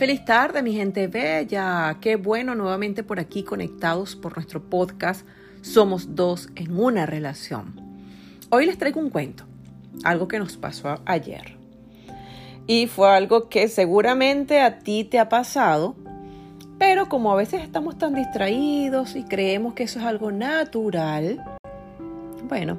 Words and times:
Feliz 0.00 0.24
tarde, 0.24 0.62
mi 0.62 0.72
gente 0.72 1.08
bella. 1.08 1.98
Qué 2.00 2.16
bueno 2.16 2.54
nuevamente 2.54 3.02
por 3.02 3.20
aquí 3.20 3.42
conectados 3.42 4.16
por 4.16 4.34
nuestro 4.34 4.62
podcast 4.62 5.26
Somos 5.60 6.16
dos 6.16 6.48
en 6.56 6.74
una 6.74 7.04
relación. 7.04 7.74
Hoy 8.48 8.64
les 8.64 8.78
traigo 8.78 8.98
un 8.98 9.10
cuento, 9.10 9.44
algo 10.02 10.26
que 10.26 10.38
nos 10.38 10.56
pasó 10.56 11.02
ayer. 11.04 11.58
Y 12.66 12.86
fue 12.86 13.10
algo 13.10 13.50
que 13.50 13.68
seguramente 13.68 14.62
a 14.62 14.78
ti 14.78 15.04
te 15.04 15.18
ha 15.18 15.28
pasado, 15.28 15.94
pero 16.78 17.10
como 17.10 17.30
a 17.30 17.36
veces 17.36 17.60
estamos 17.60 17.98
tan 17.98 18.14
distraídos 18.14 19.16
y 19.16 19.24
creemos 19.24 19.74
que 19.74 19.82
eso 19.82 19.98
es 19.98 20.06
algo 20.06 20.32
natural, 20.32 21.44
bueno, 22.48 22.78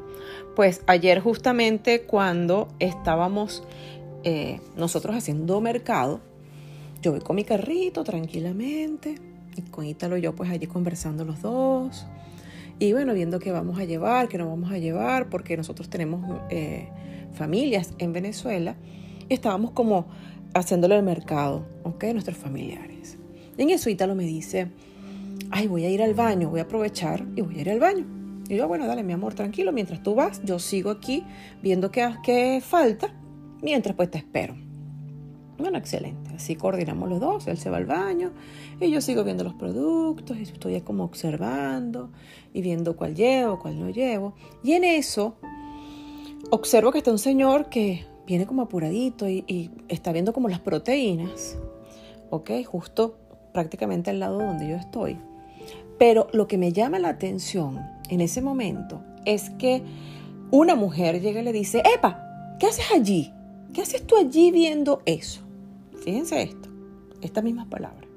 pues 0.55 0.81
ayer 0.87 1.19
justamente 1.19 2.01
cuando 2.01 2.67
estábamos 2.79 3.61
eh, 4.23 4.59
nosotros 4.75 5.15
haciendo 5.15 5.61
mercado, 5.61 6.19
yo 7.01 7.11
voy 7.11 7.21
con 7.21 7.35
mi 7.35 7.43
carrito 7.43 8.03
tranquilamente 8.03 9.15
y 9.55 9.61
con 9.63 9.85
Ítalo 9.85 10.17
yo 10.17 10.35
pues 10.35 10.49
allí 10.49 10.67
conversando 10.67 11.25
los 11.25 11.41
dos 11.41 12.05
y 12.79 12.93
bueno, 12.93 13.13
viendo 13.13 13.39
qué 13.39 13.51
vamos 13.51 13.79
a 13.79 13.85
llevar, 13.85 14.27
qué 14.27 14.37
no 14.39 14.49
vamos 14.49 14.71
a 14.71 14.79
llevar, 14.79 15.29
porque 15.29 15.55
nosotros 15.55 15.87
tenemos 15.87 16.41
eh, 16.49 16.89
familias 17.33 17.93
en 17.99 18.11
Venezuela 18.11 18.75
estábamos 19.33 19.71
como 19.71 20.07
haciéndole 20.53 20.95
el 20.97 21.03
mercado, 21.03 21.65
¿ok? 21.83 22.05
Nuestros 22.13 22.37
familiares. 22.37 23.17
Y 23.57 23.61
en 23.61 23.69
eso 23.69 23.89
Ítalo 23.89 24.15
me 24.15 24.25
dice, 24.25 24.67
ay, 25.49 25.67
voy 25.67 25.85
a 25.85 25.89
ir 25.89 26.01
al 26.01 26.13
baño, 26.13 26.49
voy 26.49 26.59
a 26.59 26.63
aprovechar 26.63 27.25
y 27.35 27.41
voy 27.41 27.57
a 27.57 27.61
ir 27.61 27.69
al 27.69 27.79
baño. 27.79 28.05
Y 28.49 28.57
yo, 28.57 28.67
bueno, 28.67 28.87
dale, 28.87 29.03
mi 29.03 29.13
amor, 29.13 29.33
tranquilo, 29.33 29.71
mientras 29.71 30.03
tú 30.03 30.15
vas, 30.15 30.41
yo 30.43 30.59
sigo 30.59 30.89
aquí 30.89 31.23
viendo 31.61 31.91
qué, 31.91 32.09
qué 32.23 32.61
falta, 32.61 33.13
mientras 33.61 33.95
pues 33.95 34.11
te 34.11 34.17
espero. 34.17 34.55
Bueno, 35.61 35.77
excelente. 35.77 36.31
Así 36.35 36.55
coordinamos 36.55 37.07
los 37.07 37.19
dos. 37.19 37.47
Él 37.47 37.57
se 37.57 37.69
va 37.69 37.77
al 37.77 37.85
baño 37.85 38.31
y 38.79 38.89
yo 38.89 38.99
sigo 38.99 39.23
viendo 39.23 39.43
los 39.43 39.53
productos 39.53 40.37
y 40.37 40.41
estoy 40.41 40.81
como 40.81 41.03
observando 41.03 42.09
y 42.53 42.61
viendo 42.61 42.95
cuál 42.95 43.15
llevo, 43.15 43.59
cuál 43.59 43.79
no 43.79 43.89
llevo. 43.89 44.33
Y 44.63 44.73
en 44.73 44.83
eso 44.83 45.35
observo 46.49 46.91
que 46.91 46.97
está 46.97 47.11
un 47.11 47.19
señor 47.19 47.69
que 47.69 48.05
viene 48.25 48.47
como 48.47 48.63
apuradito 48.63 49.29
y, 49.29 49.71
está 49.87 50.11
viendo 50.11 50.33
como 50.33 50.49
las 50.49 50.59
proteínas, 50.59 51.57
¿ok? 52.29 52.51
Justo 52.65 53.17
prácticamente 53.53 54.09
al 54.09 54.19
lado 54.19 54.39
donde 54.39 54.67
yo 54.67 54.75
estoy. 54.75 55.17
Pero 55.99 56.27
lo 56.33 56.47
que 56.47 56.57
me 56.57 56.71
llama 56.71 56.97
la 56.97 57.09
atención 57.09 57.79
en 58.09 58.21
ese 58.21 58.41
momento 58.41 59.03
es 59.25 59.51
que 59.51 59.83
una 60.49 60.75
mujer 60.75 61.21
llega 61.21 61.41
y 61.41 61.43
le 61.43 61.53
dice, 61.53 61.83
¡Epa! 61.95 62.55
¿Qué 62.59 62.67
haces 62.67 62.85
allí? 62.93 63.31
¿Qué 63.73 63.81
haces 63.81 64.05
tú 64.05 64.17
allí 64.17 64.51
viendo 64.51 65.01
eso? 65.05 65.41
Fíjense 66.03 66.41
esto, 66.41 66.69
estas 67.21 67.43
mismas 67.43 67.67
palabras. 67.67 68.09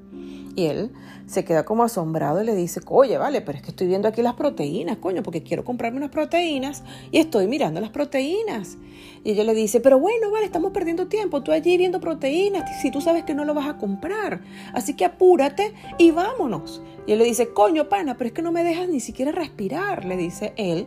Y 0.56 0.66
él 0.66 0.92
se 1.26 1.44
queda 1.44 1.64
como 1.64 1.82
asombrado 1.82 2.40
y 2.40 2.46
le 2.46 2.54
dice, 2.54 2.80
oye, 2.86 3.18
vale, 3.18 3.40
pero 3.40 3.58
es 3.58 3.64
que 3.64 3.70
estoy 3.70 3.88
viendo 3.88 4.06
aquí 4.06 4.22
las 4.22 4.34
proteínas, 4.34 4.98
coño, 4.98 5.22
porque 5.22 5.42
quiero 5.42 5.64
comprarme 5.64 5.98
unas 5.98 6.10
proteínas 6.10 6.84
y 7.10 7.18
estoy 7.18 7.48
mirando 7.48 7.80
las 7.80 7.90
proteínas. 7.90 8.78
Y 9.24 9.32
ella 9.32 9.42
le 9.42 9.54
dice, 9.54 9.80
pero 9.80 9.98
bueno, 9.98 10.30
vale, 10.30 10.46
estamos 10.46 10.70
perdiendo 10.72 11.08
tiempo, 11.08 11.42
tú 11.42 11.50
allí 11.50 11.76
viendo 11.76 12.00
proteínas, 12.00 12.80
si 12.80 12.90
tú 12.90 13.00
sabes 13.00 13.24
que 13.24 13.34
no 13.34 13.44
lo 13.44 13.54
vas 13.54 13.66
a 13.66 13.78
comprar. 13.78 14.42
Así 14.72 14.94
que 14.94 15.04
apúrate 15.04 15.74
y 15.98 16.12
vámonos. 16.12 16.82
Y 17.06 17.12
él 17.12 17.18
le 17.18 17.24
dice, 17.24 17.52
coño, 17.52 17.88
pana, 17.88 18.16
pero 18.16 18.28
es 18.28 18.34
que 18.34 18.42
no 18.42 18.52
me 18.52 18.62
dejas 18.62 18.88
ni 18.88 19.00
siquiera 19.00 19.32
respirar, 19.32 20.04
le 20.04 20.16
dice 20.16 20.52
él 20.56 20.86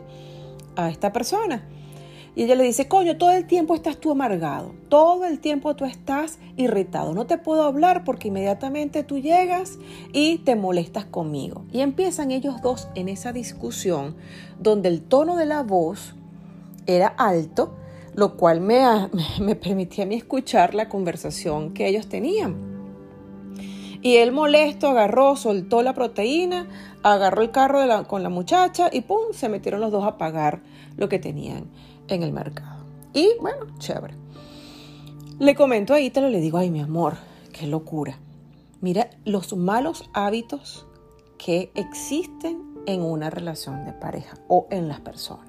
a 0.76 0.88
esta 0.88 1.12
persona. 1.12 1.68
Y 2.38 2.44
ella 2.44 2.54
le 2.54 2.62
dice, 2.62 2.86
coño, 2.86 3.16
todo 3.16 3.32
el 3.32 3.48
tiempo 3.48 3.74
estás 3.74 3.96
tú 3.96 4.12
amargado, 4.12 4.72
todo 4.88 5.24
el 5.24 5.40
tiempo 5.40 5.74
tú 5.74 5.84
estás 5.86 6.38
irritado, 6.56 7.12
no 7.12 7.26
te 7.26 7.36
puedo 7.36 7.64
hablar 7.64 8.04
porque 8.04 8.28
inmediatamente 8.28 9.02
tú 9.02 9.18
llegas 9.18 9.80
y 10.12 10.38
te 10.38 10.54
molestas 10.54 11.04
conmigo. 11.04 11.64
Y 11.72 11.80
empiezan 11.80 12.30
ellos 12.30 12.62
dos 12.62 12.90
en 12.94 13.08
esa 13.08 13.32
discusión 13.32 14.14
donde 14.60 14.88
el 14.88 15.02
tono 15.02 15.34
de 15.34 15.46
la 15.46 15.64
voz 15.64 16.14
era 16.86 17.08
alto, 17.08 17.74
lo 18.14 18.36
cual 18.36 18.60
me, 18.60 18.84
permitía 19.56 20.04
a 20.04 20.06
mí 20.06 20.14
escuchar 20.14 20.76
la 20.76 20.88
conversación 20.88 21.74
que 21.74 21.88
ellos 21.88 22.08
tenían. 22.08 22.54
Y 24.00 24.18
él 24.18 24.30
molesto 24.30 24.86
agarró, 24.86 25.34
soltó 25.34 25.82
la 25.82 25.92
proteína, 25.92 26.68
agarró 27.02 27.42
el 27.42 27.50
carro 27.50 27.80
con 28.06 28.22
la 28.22 28.28
muchacha 28.28 28.90
y 28.92 29.00
¡pum! 29.00 29.32
se 29.32 29.48
metieron 29.48 29.80
los 29.80 29.90
dos 29.90 30.04
a 30.04 30.18
pagar 30.18 30.60
lo 30.96 31.08
que 31.08 31.18
tenían 31.18 31.66
en 32.08 32.22
el 32.22 32.32
mercado. 32.32 32.84
Y 33.12 33.30
bueno, 33.40 33.66
chévere. 33.78 34.14
Le 35.38 35.54
comento 35.54 35.94
a 35.94 36.00
Ítalo, 36.00 36.28
le 36.28 36.40
digo, 36.40 36.58
ay 36.58 36.70
mi 36.70 36.80
amor, 36.80 37.16
qué 37.52 37.66
locura. 37.66 38.18
Mira 38.80 39.10
los 39.24 39.56
malos 39.56 40.08
hábitos 40.12 40.86
que 41.36 41.70
existen 41.74 42.62
en 42.86 43.02
una 43.02 43.30
relación 43.30 43.84
de 43.84 43.92
pareja 43.92 44.36
o 44.48 44.66
en 44.70 44.88
las 44.88 45.00
personas. 45.00 45.46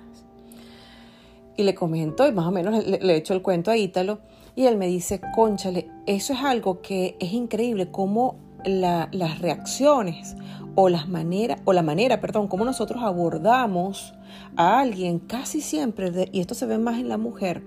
Y 1.57 1.63
le 1.63 1.75
comento 1.75 2.27
y 2.27 2.31
más 2.31 2.45
o 2.45 2.51
menos 2.51 2.85
le, 2.85 2.99
le 2.99 3.15
echo 3.15 3.33
el 3.33 3.41
cuento 3.41 3.71
a 3.71 3.77
Ítalo 3.77 4.19
y 4.55 4.65
él 4.65 4.77
me 4.77 4.87
dice, 4.87 5.21
conchale, 5.33 5.89
eso 6.05 6.33
es 6.33 6.39
algo 6.39 6.81
que 6.81 7.15
es 7.19 7.33
increíble, 7.33 7.91
cómo 7.91 8.35
las 8.65 9.39
reacciones 9.39 10.35
o 10.75 10.89
las 10.89 11.09
maneras, 11.09 11.59
o 11.65 11.73
la 11.73 11.81
manera, 11.81 12.21
perdón, 12.21 12.47
cómo 12.47 12.65
nosotros 12.65 13.03
abordamos 13.03 14.13
a 14.55 14.79
alguien 14.79 15.19
casi 15.19 15.61
siempre, 15.61 16.29
y 16.31 16.39
esto 16.39 16.55
se 16.55 16.65
ve 16.65 16.77
más 16.77 16.99
en 16.99 17.09
la 17.09 17.17
mujer, 17.17 17.63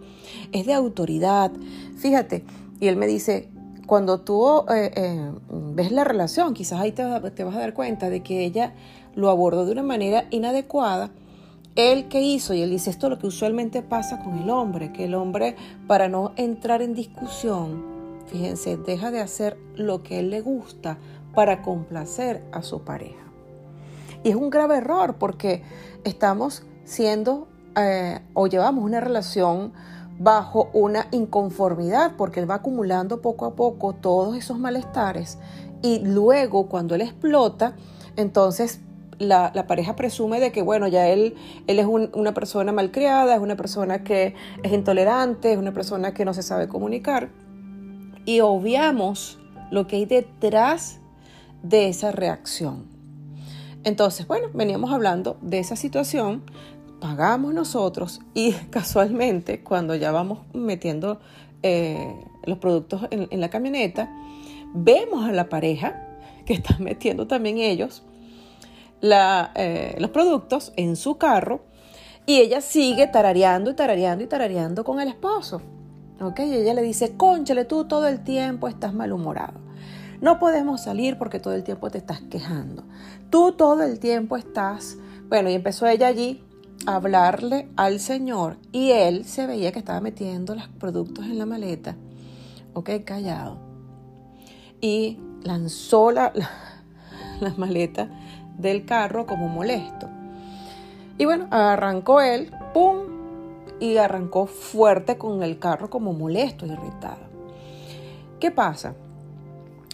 es 0.53 0.67
de 0.67 0.73
autoridad. 0.73 1.51
Fíjate, 1.97 2.45
y 2.81 2.89
él 2.89 2.97
me 2.97 3.07
dice, 3.07 3.51
cuando 3.87 4.21
tú 4.21 4.65
eh, 4.75 4.91
eh, 4.95 5.31
ves 5.51 5.93
la 5.93 6.05
relación, 6.05 6.55
quizás 6.55 6.81
ahí 6.81 6.93
te, 6.93 7.05
te, 7.31 7.45
vas 7.45 7.57
a 7.57 7.61
dar 7.61 7.75
cuenta 7.75 8.09
de 8.09 8.23
que 8.23 8.45
ella 8.45 8.75
lo 9.15 9.29
abordó 9.29 9.67
de 9.67 9.73
una 9.73 9.83
manera 9.83 10.25
inadecuada. 10.31 11.11
Él 11.75 12.09
que 12.09 12.21
hizo, 12.21 12.55
y 12.55 12.63
él 12.63 12.71
dice, 12.71 12.91
esto 12.91 13.07
es 13.07 13.11
lo 13.11 13.19
que 13.19 13.27
usualmente 13.27 13.83
pasa 13.83 14.21
con 14.21 14.39
el 14.39 14.51
hombre, 14.51 14.93
que 14.93 15.05
el 15.05 15.15
hombre, 15.15 15.57
para 15.87 16.09
no 16.09 16.33
entrar 16.37 16.83
en 16.83 16.95
discusión, 16.95 17.92
fíjense, 18.33 18.79
deja 18.79 19.11
de 19.11 19.21
hacer 19.21 19.59
lo 19.77 20.03
que 20.03 20.19
él 20.21 20.31
le 20.31 20.41
gusta 20.41 20.97
para 21.35 21.61
complacer 21.61 22.43
a 22.51 22.63
su 22.63 22.81
pareja. 22.81 23.23
Y 24.25 24.31
es 24.31 24.37
un 24.37 24.49
grave 24.49 24.79
error 24.79 25.17
porque 25.19 25.63
estamos 26.03 26.63
siendo 26.85 27.47
eh, 27.77 28.21
o 28.33 28.47
llevamos 28.47 28.85
una 28.85 29.01
relación 29.01 29.75
bajo 30.19 30.71
una 30.73 31.09
inconformidad 31.11 32.13
porque 32.17 32.41
él 32.41 32.51
va 32.51 32.57
acumulando 32.57 33.21
poco 33.21 33.45
a 33.45 33.55
poco 33.55 33.93
todos 33.93 34.37
esos 34.37 34.59
malestares 34.59 35.39
y 35.83 35.99
luego 35.99 36.69
cuando 36.69 36.95
él 36.95 37.03
explota, 37.03 37.75
entonces 38.17 38.81
la, 39.19 39.53
pareja 39.67 39.95
presume 39.95 40.41
de 40.41 40.53
que, 40.53 40.63
bueno, 40.63 40.89
ya 40.89 41.09
él, 41.09 41.35
él 41.67 41.79
es 41.79 41.87
una 41.87 42.35
persona 42.35 42.73
malcriada, 42.73 43.35
es 43.35 43.41
una 43.41 43.57
persona 43.57 44.05
que 44.05 44.35
es 44.63 44.73
intolerante, 44.73 45.53
es 45.53 45.59
una 45.59 45.73
persona 45.73 46.15
que 46.15 46.25
no 46.25 46.35
se 46.35 46.43
sabe 46.43 46.69
comunicar 46.69 47.31
y 48.25 48.41
obviamos 48.41 49.39
lo 49.71 49.87
que 49.87 49.97
hay 49.97 50.05
detrás 50.05 51.01
de 51.63 51.89
esa 51.89 52.13
reacción. 52.13 52.87
Entonces, 53.85 54.27
bueno, 54.27 54.49
veníamos 54.55 54.93
hablando 54.93 55.39
de 55.41 55.59
esa 55.59 55.77
situación, 55.77 56.43
pagamos 57.01 57.53
nosotros 57.53 58.21
y 58.35 58.53
casualmente 58.71 59.63
cuando 59.63 59.95
ya 59.95 60.13
vamos 60.13 60.41
metiendo 60.53 61.21
eh, 61.63 62.15
los 62.45 62.59
productos 62.59 63.03
en, 63.11 63.41
la 63.41 63.51
camioneta, 63.51 64.11
vemos 64.75 65.29
a 65.29 65.33
la 65.33 65.49
pareja 65.49 66.09
que 66.47 66.55
están 66.55 66.77
metiendo 66.85 67.27
también 67.27 67.59
ellos 67.59 68.03
eh, 69.03 69.97
los 69.99 70.11
productos 70.11 70.73
en 70.77 70.95
su 70.95 71.19
carro 71.19 71.65
y 72.25 72.37
ella 72.37 72.61
sigue 72.61 73.09
tarareando 73.09 73.71
y 73.73 73.75
tarareando 73.75 74.23
y 74.23 74.29
tarareando 74.29 74.85
con 74.85 75.01
el 75.01 75.09
esposo. 75.09 75.61
¿Ok? 76.23 76.41
Y 76.41 76.55
ella 76.55 76.75
le 76.75 76.83
dice, 76.83 77.17
conchale, 77.17 77.65
tú 77.65 77.85
todo 77.85 78.07
el 78.07 78.23
tiempo 78.23 78.69
estás 78.69 78.95
malhumorado. 78.95 79.61
No 80.21 80.39
podemos 80.39 80.83
salir 80.83 81.19
porque 81.19 81.41
todo 81.41 81.55
el 81.55 81.65
tiempo 81.65 81.91
te 81.91 81.99
estás 81.99 82.21
quejando. 82.21 82.85
Tú 83.29 83.53
todo 83.53 83.83
el 83.83 83.99
tiempo 83.99 84.37
estás... 84.37 84.97
Bueno, 85.29 85.51
y 85.51 85.55
empezó 85.55 85.87
ella 85.87 86.07
allí 86.07 86.45
a 86.87 86.95
hablarle 86.97 87.69
al 87.77 87.99
Señor 87.99 88.57
y 88.71 88.91
él 88.91 89.25
se 89.25 89.47
veía 89.47 89.73
que 89.73 89.81
estaba 89.81 90.01
metiendo 90.01 90.55
los 90.55 90.69
productos 90.69 91.25
en 91.25 91.39
la 91.39 91.47
maleta. 91.47 91.97
Ok, 92.73 92.91
callado. 93.05 93.59
Y 94.81 95.19
lanzó 95.43 96.13
la, 96.13 96.33
la, 97.41 97.55
maleta 97.57 98.09
del 98.59 98.85
carro 98.85 99.27
como 99.27 99.49
molesto. 99.49 100.09
Y 101.19 101.25
bueno, 101.25 101.49
arrancó 101.51 102.21
él, 102.21 102.53
¡pum! 102.73 103.12
Y 103.83 103.97
arrancó 103.97 104.47
fuerte 104.47 105.19
con 105.19 105.43
el 105.43 105.59
carro 105.59 105.91
como 105.91 106.13
molesto, 106.13 106.67
irritado. 106.67 107.33
¿Qué 108.39 108.51
pasa? 108.51 108.95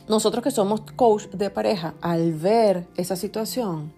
nosotros 0.08 0.42
que 0.42 0.50
somos 0.50 0.80
coach 0.96 1.26
de 1.28 1.50
pareja, 1.50 1.94
al 2.00 2.32
ver 2.32 2.86
esa 2.96 3.14
situación, 3.14 3.92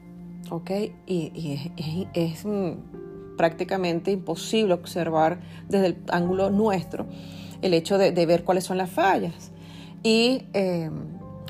¿ok? 0.51 0.71
Y, 1.07 1.71
es, 2.13 2.45
mm, 2.45 3.37
prácticamente 3.37 4.11
imposible 4.11 4.75
observar 4.75 5.41
desde 5.69 5.87
el 5.87 5.97
ángulo 6.11 6.51
nuestro 6.51 7.07
el 7.63 7.73
hecho 7.75 7.97
de, 7.97 8.27
ver 8.27 8.45
cuáles 8.45 8.65
son 8.65 8.77
las 8.77 8.91
fallas. 8.91 9.53
Y 10.03 10.43
eh, 10.53 10.91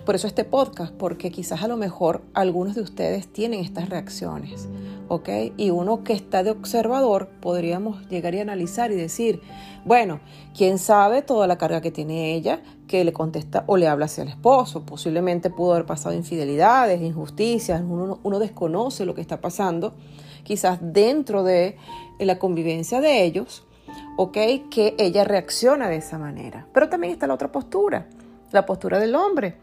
por 0.04 0.14
eso 0.14 0.26
este 0.26 0.44
podcast, 0.44 0.94
porque 0.94 1.30
quizás 1.30 1.62
a 1.62 1.68
lo 1.68 1.76
mejor 1.76 2.22
algunos 2.34 2.74
de 2.74 2.82
ustedes 2.82 3.32
tienen 3.32 3.60
estas 3.60 3.88
reacciones, 3.88 4.68
¿ok? 5.08 5.28
Y 5.56 5.70
uno 5.70 6.04
que 6.04 6.12
está 6.12 6.42
de 6.42 6.50
observador 6.50 7.28
podríamos 7.40 8.08
llegar 8.08 8.34
y 8.34 8.40
analizar 8.40 8.90
y 8.92 8.96
decir, 8.96 9.40
bueno, 9.84 10.20
quién 10.56 10.78
sabe 10.78 11.22
toda 11.22 11.46
la 11.46 11.58
carga 11.58 11.80
que 11.80 11.90
tiene 11.90 12.34
ella, 12.34 12.62
que 12.86 13.04
le 13.04 13.12
contesta 13.12 13.64
o 13.66 13.76
le 13.76 13.88
habla 13.88 14.06
hacia 14.06 14.22
el 14.22 14.28
esposo, 14.28 14.84
posiblemente 14.84 15.50
pudo 15.50 15.72
haber 15.72 15.86
pasado 15.86 16.14
infidelidades, 16.14 17.00
injusticias, 17.00 17.82
uno, 17.86 18.20
uno 18.22 18.38
desconoce 18.38 19.04
lo 19.04 19.14
que 19.14 19.20
está 19.20 19.40
pasando, 19.40 19.94
quizás 20.42 20.78
dentro 20.80 21.44
de 21.44 21.76
la 22.18 22.38
convivencia 22.38 23.00
de 23.00 23.24
ellos, 23.24 23.64
¿ok? 24.16 24.36
Que 24.70 24.94
ella 24.98 25.24
reacciona 25.24 25.88
de 25.88 25.96
esa 25.96 26.18
manera. 26.18 26.66
Pero 26.72 26.88
también 26.88 27.12
está 27.12 27.26
la 27.26 27.34
otra 27.34 27.52
postura 27.52 28.08
la 28.52 28.66
postura 28.66 28.98
del 28.98 29.14
hombre, 29.14 29.56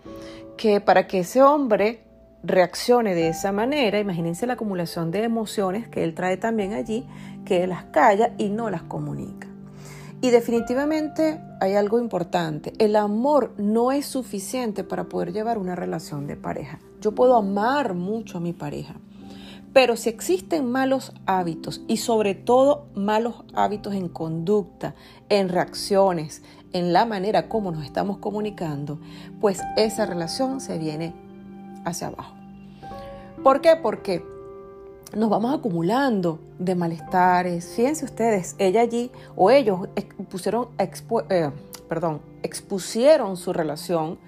que 0.57 0.81
para 0.81 1.07
que 1.07 1.19
ese 1.19 1.41
hombre 1.41 2.01
reaccione 2.43 3.15
de 3.15 3.29
esa 3.29 3.51
manera, 3.51 3.99
imagínense 3.99 4.47
la 4.47 4.53
acumulación 4.53 5.11
de 5.11 5.23
emociones 5.23 5.87
que 5.87 6.03
él 6.03 6.13
trae 6.13 6.37
también 6.37 6.73
allí, 6.73 7.05
que 7.45 7.63
él 7.63 7.69
las 7.69 7.85
calla 7.85 8.33
y 8.37 8.49
no 8.49 8.69
las 8.69 8.83
comunica. 8.83 9.47
Y 10.19 10.31
definitivamente 10.31 11.39
hay 11.61 11.75
algo 11.75 11.99
importante, 11.99 12.73
el 12.79 12.95
amor 12.95 13.53
no 13.57 13.91
es 13.91 14.05
suficiente 14.07 14.83
para 14.83 15.03
poder 15.03 15.31
llevar 15.31 15.59
una 15.59 15.75
relación 15.75 16.25
de 16.25 16.35
pareja. 16.35 16.79
Yo 17.01 17.13
puedo 17.13 17.35
amar 17.35 17.93
mucho 17.93 18.39
a 18.39 18.41
mi 18.41 18.53
pareja, 18.53 18.95
pero 19.73 19.95
si 19.95 20.09
existen 20.09 20.71
malos 20.71 21.13
hábitos 21.27 21.81
y 21.87 21.97
sobre 21.97 22.33
todo 22.33 22.87
malos 22.95 23.43
hábitos 23.53 23.93
en 23.93 24.09
conducta, 24.09 24.95
en 25.29 25.49
reacciones, 25.49 26.41
en 26.77 26.93
la 26.93 27.05
manera 27.05 27.49
como 27.49 27.71
nos 27.71 27.83
estamos 27.83 28.17
comunicando, 28.17 28.99
pues 29.41 29.61
esa 29.75 30.05
relación 30.05 30.61
se 30.61 30.77
viene 30.77 31.13
hacia 31.85 32.07
abajo. 32.07 32.35
¿Por 33.43 33.61
qué? 33.61 33.75
Porque 33.75 34.23
nos 35.15 35.29
vamos 35.29 35.57
acumulando 35.57 36.39
de 36.59 36.75
malestares. 36.75 37.73
Fíjense 37.75 38.05
ustedes, 38.05 38.55
ella 38.57 38.81
allí 38.81 39.11
o 39.35 39.49
ellos 39.49 39.87
pusieron, 40.29 40.67
eh, 40.77 41.51
perdón, 41.87 42.21
expusieron 42.43 43.37
su 43.37 43.53
relación 43.53 44.19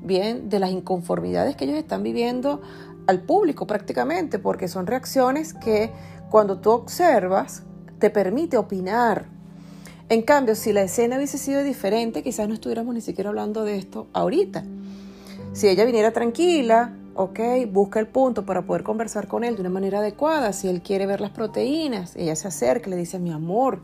bien 0.00 0.48
de 0.48 0.58
las 0.58 0.70
inconformidades 0.70 1.56
que 1.56 1.64
ellos 1.64 1.76
están 1.76 2.02
viviendo 2.02 2.60
al 3.06 3.20
público 3.22 3.66
prácticamente, 3.66 4.38
porque 4.38 4.68
son 4.68 4.86
reacciones 4.86 5.54
que 5.54 5.92
cuando 6.30 6.58
tú 6.58 6.70
observas 6.70 7.64
te 7.98 8.10
permite 8.10 8.56
opinar, 8.56 9.26
en 10.08 10.22
cambio, 10.22 10.54
si 10.54 10.72
la 10.72 10.82
escena 10.82 11.16
hubiese 11.16 11.38
sido 11.38 11.62
diferente, 11.62 12.22
quizás 12.22 12.48
no 12.48 12.54
estuviéramos 12.54 12.94
ni 12.94 13.00
siquiera 13.00 13.30
hablando 13.30 13.64
de 13.64 13.76
esto 13.76 14.08
ahorita. 14.12 14.64
Si 15.52 15.68
ella 15.68 15.84
viniera 15.84 16.12
tranquila, 16.12 16.96
ok, 17.14 17.40
busca 17.70 18.00
el 18.00 18.08
punto 18.08 18.44
para 18.44 18.62
poder 18.62 18.82
conversar 18.82 19.28
con 19.28 19.44
él 19.44 19.54
de 19.54 19.60
una 19.60 19.70
manera 19.70 19.98
adecuada. 19.98 20.52
Si 20.52 20.68
él 20.68 20.82
quiere 20.82 21.06
ver 21.06 21.20
las 21.20 21.30
proteínas, 21.30 22.16
ella 22.16 22.36
se 22.36 22.48
acerca, 22.48 22.90
le 22.90 22.96
dice, 22.96 23.18
mi 23.18 23.30
amor, 23.30 23.82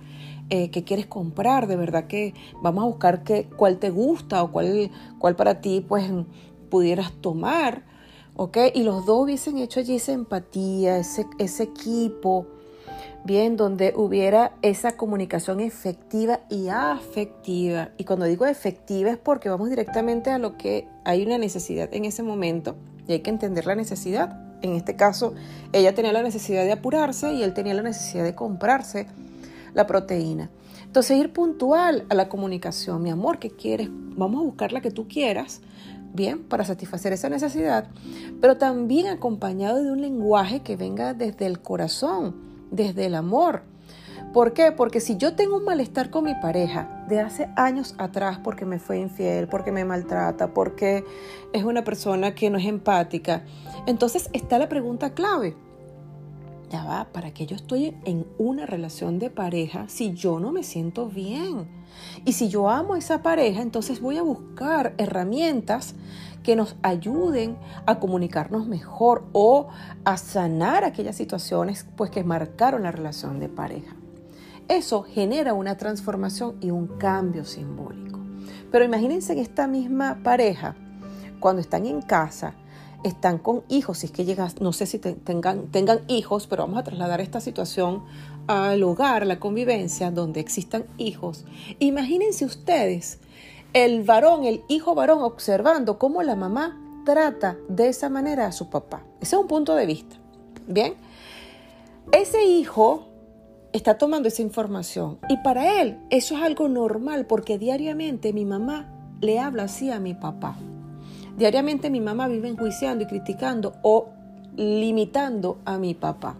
eh, 0.50 0.70
¿qué 0.70 0.85
quieres 0.85 1.06
comprar? 1.06 1.67
De 1.67 1.76
verdad 1.76 2.06
que 2.06 2.35
vamos 2.62 2.85
a 2.85 2.87
buscar 2.87 3.23
qué, 3.23 3.49
cuál 3.56 3.79
te 3.79 3.91
gusta 3.91 4.43
o 4.43 4.50
cuál, 4.50 4.91
cuál 5.19 5.37
para 5.37 5.61
ti 5.61 5.85
pues 5.87 6.11
pudieras 6.71 7.12
tomar, 7.21 7.85
ok. 8.37 8.56
Y 8.75 8.82
los 8.82 9.05
dos 9.05 9.25
hubiesen 9.25 9.59
hecho 9.59 9.81
allí 9.81 9.97
esa 9.97 10.12
empatía, 10.12 10.99
ese, 10.99 11.26
ese 11.38 11.64
equipo, 11.64 12.47
bien, 13.25 13.56
donde 13.56 13.93
hubiera 13.97 14.53
esa 14.62 14.97
comunicación 14.97 15.61
efectiva 15.61 16.41
y 16.49 16.69
afectiva. 16.69 17.91
Y 17.97 18.05
cuando 18.05 18.27
digo 18.27 18.47
efectiva 18.47 19.11
es 19.11 19.19
porque 19.19 19.49
vamos 19.49 19.71
directamente 19.71 20.31
a 20.31 20.39
lo 20.39 20.56
que 20.56 20.89
hay 21.05 21.25
una 21.25 21.39
necesidad 21.39 21.89
en 21.93 22.05
ese 22.05 22.23
momento 22.23 22.77
y 23.06 23.12
hay 23.12 23.21
que 23.21 23.31
entender 23.31 23.67
la 23.67 23.75
necesidad. 23.75 24.45
En 24.62 24.73
este 24.73 24.97
caso, 24.97 25.35
ella 25.73 25.95
tenía 25.95 26.12
la 26.12 26.23
necesidad 26.23 26.65
de 26.65 26.73
apurarse 26.73 27.33
y 27.33 27.43
él 27.43 27.55
tenía 27.55 27.75
la 27.75 27.83
necesidad 27.83 28.25
de 28.25 28.35
comprarse 28.35 29.06
la 29.75 29.87
proteína. 29.87 30.50
Entonces, 30.85 31.19
ir 31.19 31.33
puntual 31.33 32.06
a 32.09 32.15
la 32.15 32.29
comunicación, 32.29 33.03
mi 33.03 33.11
amor, 33.11 33.39
¿qué 33.39 33.50
quieres? 33.50 33.89
Vamos 33.91 34.41
a 34.41 34.45
buscar 34.45 34.73
la 34.73 34.81
que 34.81 34.91
tú 34.91 35.06
quieras, 35.06 35.61
bien, 36.15 36.43
para 36.43 36.65
satisfacer 36.65 37.12
esa 37.12 37.29
necesidad, 37.29 37.87
pero 38.41 38.56
también 38.56 39.06
acompañado 39.06 39.83
de 39.83 39.93
un 39.93 40.00
lenguaje 40.00 40.61
que 40.61 40.77
venga 40.77 41.15
desde 41.15 41.47
el 41.47 41.61
corazón, 41.61 42.48
desde 42.70 43.06
el 43.06 43.15
amor. 43.15 43.62
¿Por 44.32 44.53
qué? 44.53 44.73
Porque 44.73 45.00
si 45.00 45.17
yo 45.17 45.35
tengo 45.35 45.56
un 45.56 45.65
malestar 45.65 46.11
con 46.11 46.25
mi 46.25 46.35
pareja 46.35 47.05
de 47.09 47.20
hace 47.20 47.49
años 47.56 47.94
atrás 47.97 48.38
porque 48.44 48.67
me 48.67 48.79
fue 48.79 48.99
infiel, 48.99 49.49
porque 49.49 49.73
me 49.73 49.85
maltrata, 49.85 50.53
porque 50.53 51.05
es 51.53 51.65
una 51.65 51.82
persona 51.82 52.35
que 52.35 52.50
no 52.50 52.59
es 52.59 52.67
empática, 52.67 53.44
entonces 53.87 54.29
está 54.35 54.59
la 54.59 54.69
pregunta 54.69 55.15
clave. 55.15 55.56
Ya 56.70 56.85
va, 56.85 57.09
¿para 57.11 57.32
qué 57.32 57.47
yo 57.47 57.56
estoy 57.56 57.97
en 58.05 58.26
una 58.37 58.67
relación 58.67 59.19
de 59.19 59.31
pareja 59.31 59.88
si 59.88 60.12
yo 60.12 60.38
no 60.38 60.53
me 60.53 60.62
siento 60.62 61.09
bien? 61.09 61.67
Y 62.26 62.32
si 62.32 62.50
yo 62.50 62.69
amo 62.69 62.94
a 62.94 62.99
esa 62.99 63.23
pareja, 63.23 63.62
entonces 63.62 64.03
voy 64.03 64.19
a 64.19 64.23
buscar 64.23 64.93
herramientas 64.99 65.94
que 66.43 66.56
nos 66.56 66.76
ayuden 66.82 67.56
a 67.87 67.99
comunicarnos 67.99 68.67
mejor 68.67 69.26
o 69.32 69.69
a 70.05 70.17
sanar 70.17 70.85
aquellas 70.85 71.17
situaciones 71.17 71.87
pues 71.96 72.11
que 72.11 72.25
marcaron 72.25 72.82
la 72.82 72.93
relación 72.93 73.40
de 73.40 73.49
pareja. 73.49 73.94
Eso 74.69 75.02
genera 75.02 75.55
una 75.55 75.76
transformación 75.76 76.56
y 76.61 76.70
un 76.70 76.87
cambio 76.99 77.44
simbólico. 77.44 78.20
Pero 78.70 78.85
imagínense 78.85 79.35
que 79.35 79.40
esta 79.40 79.67
misma 79.67 80.20
pareja, 80.23 80.76
cuando 81.40 81.61
están 81.61 81.87
en 81.87 82.02
casa, 82.02 82.55
están 83.05 83.38
con 83.38 83.62
hijos, 83.69 83.99
si 83.99 84.06
es 84.06 84.12
que 84.12 84.25
llegas, 84.25 84.61
no 84.61 84.73
sé 84.73 84.87
si 84.87 84.99
tengan, 84.99 85.69
tengan 85.69 86.00
hijos, 86.08 86.46
pero 86.46 86.64
vamos 86.64 86.79
a 86.79 86.85
trasladar 86.85 87.20
esta 87.20 87.40
situación 87.40 88.02
al 88.46 88.82
hogar, 88.82 89.26
la 89.26 89.38
convivencia, 89.38 90.11
donde 90.11 90.40
existan 90.40 90.85
hijos. 90.96 91.44
Imagínense 91.79 92.44
ustedes 92.44 93.20
el 93.73 94.03
varón, 94.03 94.44
el 94.44 94.62
hijo 94.69 94.94
varón, 94.94 95.23
observando 95.23 95.99
cómo 95.99 96.23
la 96.23 96.37
mamá 96.37 96.81
trata 97.05 97.56
de 97.69 97.88
esa 97.88 98.09
manera 98.09 98.47
a 98.47 98.53
su 98.53 98.70
papá. 98.70 99.03
Ese 99.20 99.37
es 99.37 99.43
un 99.43 99.49
punto 99.49 99.75
de 99.75 99.87
vista. 99.87 100.17
Bien, 100.67 100.94
ese 102.12 102.44
hijo 102.44 103.06
está 103.73 103.99
tomando 103.99 104.29
esa 104.29 104.43
información 104.43 105.19
y 105.28 105.37
para 105.38 105.81
él 105.81 105.99
eso 106.11 106.37
es 106.37 106.43
algo 106.43 106.69
normal 106.69 107.26
porque 107.26 107.59
diariamente 107.59 108.33
mi 108.33 108.45
mamá 108.45 108.88
le 109.21 109.38
habla 109.38 109.64
así 109.64 109.90
a 109.90 110.00
mi 110.00 110.14
papá. 110.14 110.57
Diariamente 111.37 111.90
mi 111.90 112.00
mamá 112.00 112.28
vive 112.28 112.49
enjuiciando 112.49 113.04
y 113.04 113.07
criticando 113.07 113.75
o 113.83 114.09
limitando 114.57 115.59
a 115.64 115.78
mi 115.78 115.95
papá. 115.95 116.37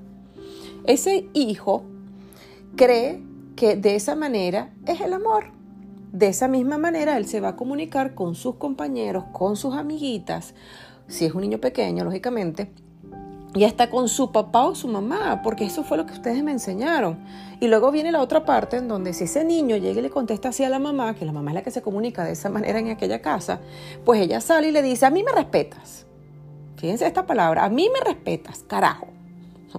Ese 0.85 1.29
hijo 1.35 1.85
cree 2.77 3.23
que 3.57 3.77
de 3.77 3.95
esa 3.95 4.17
manera 4.17 4.73
es 4.87 5.01
el 5.01 5.13
amor. 5.13 5.58
De 6.13 6.29
esa 6.29 6.49
misma 6.49 6.79
manera, 6.79 7.17
él 7.19 7.27
se 7.27 7.41
va 7.41 7.49
a 7.49 7.57
comunicar 7.57 8.15
con 8.15 8.35
sus 8.35 8.55
compañeros, 8.55 9.25
con 9.33 9.57
sus 9.57 9.75
amiguitas, 9.75 10.55
si 11.07 11.27
es 11.27 11.35
un 11.35 11.43
niño 11.43 11.59
pequeño, 11.59 12.05
lógicamente, 12.05 12.73
y 13.55 13.65
hasta 13.65 13.91
con 13.91 14.09
su 14.09 14.31
papá 14.31 14.65
o 14.65 14.75
su 14.75 14.89
mamá, 14.89 15.41
porque 15.43 15.65
eso 15.65 15.83
fue 15.83 15.97
lo 15.97 16.07
que 16.07 16.13
ustedes 16.13 16.43
me 16.43 16.53
enseñaron. 16.53 17.19
Y 17.61 17.69
luego 17.69 17.91
viene 17.91 18.13
la 18.13 18.21
otra 18.21 18.45
parte 18.45 18.77
en 18.77 18.89
donde 18.89 19.13
si 19.13 19.25
ese 19.25 19.45
niño 19.45 19.77
llega 19.77 19.99
y 19.99 20.03
le 20.03 20.11
contesta 20.11 20.51
así 20.51 20.65
a 20.65 20.69
la 20.69 20.79
mamá, 20.79 21.15
que 21.15 21.25
la 21.25 21.33
mamá 21.33 21.51
es 21.51 21.55
la 21.55 21.63
que 21.63 21.71
se 21.71 21.83
comunica 21.83 22.25
de 22.25 22.33
esa 22.33 22.51
manera 22.51 22.79
en 22.79 22.91
aquella 22.91 23.21
casa, 23.21 23.61
pues 24.05 24.21
ella 24.21 24.41
sale 24.41 24.69
y 24.69 24.73
le 24.73 24.83
dice, 24.83 25.07
a 25.07 25.11
mí 25.11 25.23
me 25.23 25.33
respetas. 25.33 26.07
Fíjense 26.77 27.07
esta 27.07 27.27
palabra, 27.27 27.65
a 27.65 27.69
mí 27.69 27.89
me 27.93 28.01
respetas, 28.01 28.65
carajo. 28.67 29.09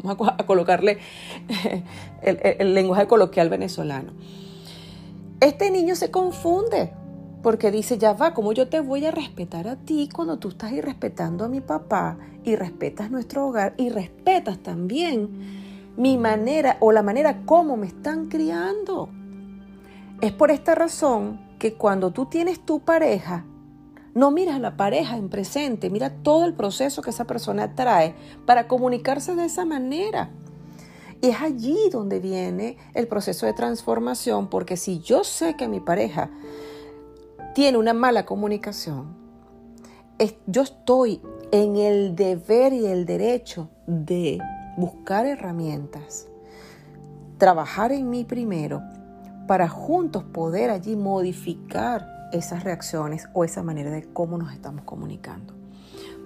Vamos 0.03 0.29
a, 0.38 0.45
colocarle 0.45 1.00
el, 2.21 2.39
el 2.59 2.74
lenguaje 2.74 3.07
coloquial 3.07 3.50
venezolano. 3.50 4.12
Este 5.41 5.72
niño 5.72 5.96
se 5.96 6.12
confunde 6.12 6.91
porque 7.41 7.72
dice, 7.72 7.98
ya 7.98 8.12
va, 8.12 8.34
¿cómo 8.34 8.51
yo 8.51 8.67
te 8.67 8.81
voy 8.81 9.05
a 9.05 9.12
respetar 9.12 9.69
a 9.69 9.77
ti 9.77 10.10
cuando 10.13 10.38
tú 10.38 10.50
estás 10.50 10.74
irrespetando 10.74 11.46
a 11.46 11.48
mi 11.48 11.62
papá 11.62 12.17
y 12.43 12.58
respetas 12.58 13.10
nuestro 13.10 13.48
hogar 13.48 13.74
y 13.77 13.88
respetas 13.88 14.60
también 14.60 15.29
mi 15.96 16.17
manera 16.17 16.75
o 16.81 16.91
la 16.91 17.03
manera 17.03 17.46
como 17.46 17.77
me 17.77 17.88
están 17.88 18.27
criando? 18.27 19.08
Es 20.19 20.34
por 20.34 20.51
esta 20.51 20.75
razón 20.75 21.39
que 21.58 21.75
cuando 21.75 22.12
tú 22.12 22.25
tienes 22.25 22.60
tu 22.60 22.81
pareja, 22.81 23.46
no 24.13 24.31
miras 24.31 24.58
a 24.58 24.60
la 24.60 24.75
pareja 24.75 25.15
en 25.15 25.29
presente, 25.29 25.89
mira 25.89 26.10
todo 26.22 26.43
el 26.43 26.53
proceso 26.53 27.01
que 27.01 27.12
esa 27.12 27.24
persona 27.24 27.75
trae 27.75 28.13
para 28.46 28.67
comunicarse 28.67 29.36
de 29.36 29.46
esa 29.46 29.63
manera. 29.63 30.31
Y 31.21 31.29
es 31.29 31.41
allí 31.41 31.89
donde 31.91 32.19
viene 32.19 32.77
el 32.93 33.07
proceso 33.07 33.45
de 33.45 33.53
transformación, 33.53 34.49
porque 34.49 34.77
si 34.77 34.99
yo 34.99 35.23
sé 35.23 35.55
que 35.55 35.67
mi 35.67 35.79
pareja 35.79 36.29
tiene 37.53 37.77
una 37.77 37.93
mala 37.93 38.25
comunicación, 38.25 39.17
yo 40.47 40.61
estoy 40.61 41.21
en 41.51 41.75
el 41.75 42.15
deber 42.15 42.73
y 42.73 42.85
el 42.85 43.05
derecho 43.05 43.69
de 43.88 44.39
buscar 44.77 45.25
herramientas, 45.25 46.27
trabajar 47.38 47.91
en 47.91 48.09
mí 48.09 48.23
primero, 48.23 48.81
para 49.47 49.67
juntos 49.67 50.23
poder 50.23 50.69
allí 50.69 50.95
modificar 50.95 52.29
esas 52.31 52.63
reacciones 52.63 53.27
o 53.33 53.43
esa 53.43 53.63
manera 53.63 53.89
de 53.89 54.03
cómo 54.13 54.38
nos 54.38 54.53
estamos 54.53 54.83
comunicando. 54.83 55.58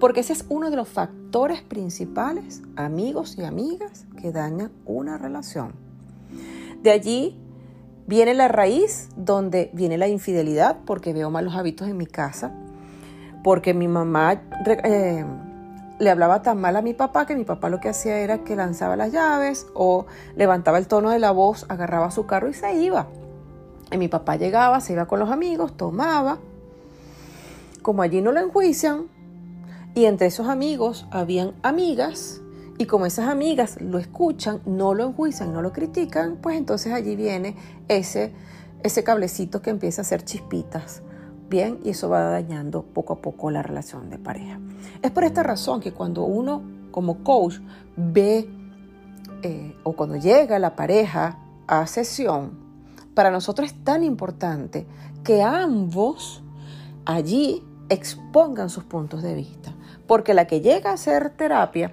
Porque 0.00 0.20
ese 0.20 0.32
es 0.32 0.44
uno 0.48 0.70
de 0.70 0.76
los 0.76 0.88
factores 0.88 1.62
principales, 1.62 2.62
amigos 2.76 3.36
y 3.38 3.44
amigas, 3.44 4.06
que 4.20 4.32
dañan 4.32 4.72
una 4.84 5.18
relación. 5.18 5.72
De 6.82 6.90
allí 6.90 7.38
viene 8.06 8.34
la 8.34 8.48
raíz 8.48 9.08
donde 9.16 9.70
viene 9.72 9.98
la 9.98 10.08
infidelidad, 10.08 10.78
porque 10.84 11.12
veo 11.12 11.30
malos 11.30 11.54
hábitos 11.54 11.88
en 11.88 11.96
mi 11.96 12.06
casa, 12.06 12.52
porque 13.42 13.74
mi 13.74 13.88
mamá 13.88 14.42
eh, 14.66 15.24
le 15.98 16.10
hablaba 16.10 16.42
tan 16.42 16.60
mal 16.60 16.76
a 16.76 16.82
mi 16.82 16.94
papá 16.94 17.26
que 17.26 17.36
mi 17.36 17.44
papá 17.44 17.68
lo 17.68 17.80
que 17.80 17.88
hacía 17.88 18.18
era 18.18 18.38
que 18.38 18.56
lanzaba 18.56 18.96
las 18.96 19.12
llaves 19.12 19.66
o 19.74 20.06
levantaba 20.36 20.78
el 20.78 20.86
tono 20.86 21.10
de 21.10 21.18
la 21.18 21.30
voz, 21.30 21.66
agarraba 21.68 22.10
su 22.10 22.26
carro 22.26 22.48
y 22.48 22.54
se 22.54 22.74
iba. 22.74 23.06
Y 23.90 23.96
mi 23.96 24.08
papá 24.08 24.36
llegaba, 24.36 24.80
se 24.80 24.94
iba 24.94 25.06
con 25.06 25.20
los 25.20 25.30
amigos, 25.30 25.76
tomaba. 25.76 26.38
Como 27.82 28.02
allí 28.02 28.22
no 28.22 28.32
lo 28.32 28.40
enjuician, 28.40 29.08
y 29.94 30.06
entre 30.06 30.26
esos 30.26 30.48
amigos 30.48 31.06
habían 31.10 31.52
amigas, 31.62 32.40
y 32.76 32.86
como 32.86 33.06
esas 33.06 33.28
amigas 33.28 33.80
lo 33.80 33.98
escuchan, 33.98 34.60
no 34.66 34.94
lo 34.94 35.04
enjuician, 35.04 35.52
no 35.52 35.62
lo 35.62 35.72
critican, 35.72 36.36
pues 36.36 36.56
entonces 36.56 36.92
allí 36.92 37.14
viene 37.14 37.56
ese, 37.86 38.32
ese 38.82 39.04
cablecito 39.04 39.62
que 39.62 39.70
empieza 39.70 40.00
a 40.00 40.04
hacer 40.04 40.24
chispitas. 40.24 41.02
Bien, 41.48 41.78
y 41.84 41.90
eso 41.90 42.08
va 42.08 42.22
dañando 42.24 42.82
poco 42.82 43.12
a 43.12 43.20
poco 43.20 43.50
la 43.50 43.62
relación 43.62 44.10
de 44.10 44.18
pareja. 44.18 44.58
Es 45.02 45.12
por 45.12 45.22
esta 45.22 45.44
razón 45.44 45.80
que 45.80 45.92
cuando 45.92 46.24
uno 46.24 46.62
como 46.90 47.22
coach 47.22 47.58
ve 47.96 48.48
eh, 49.42 49.76
o 49.84 49.92
cuando 49.92 50.16
llega 50.16 50.58
la 50.58 50.74
pareja 50.74 51.38
a 51.68 51.86
sesión, 51.86 52.58
para 53.14 53.30
nosotros 53.30 53.70
es 53.70 53.84
tan 53.84 54.02
importante 54.02 54.86
que 55.22 55.42
ambos 55.42 56.42
allí 57.04 57.62
expongan 57.88 58.70
sus 58.70 58.84
puntos 58.84 59.22
de 59.22 59.34
vista. 59.34 59.74
Porque 60.06 60.34
la 60.34 60.46
que 60.46 60.60
llega 60.60 60.90
a 60.90 60.94
hacer 60.94 61.30
terapia, 61.30 61.92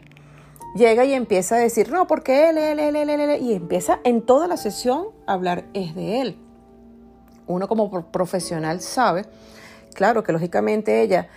llega 0.76 1.06
y 1.06 1.14
empieza 1.14 1.56
a 1.56 1.60
decir, 1.60 1.92
no, 1.92 2.08
porque 2.08 2.50
él, 2.50 2.58
él, 2.58 2.80
él, 2.80 2.96
él, 2.96 3.10
él, 3.10 3.42
y 3.42 3.54
empieza 3.54 4.00
en 4.04 4.22
toda 4.22 4.48
la 4.48 4.58
sesión 4.58 5.08
a 5.28 5.34
hablar 5.34 5.66
es 5.74 5.96
de 5.96 6.22
él. 6.22 6.38
Uno 7.48 7.68
como 7.68 7.90
profesional 8.12 8.82
sabe, 8.82 9.26
claro 9.94 10.24
que 10.24 10.32
lógicamente 10.32 11.02
ella 11.02 11.28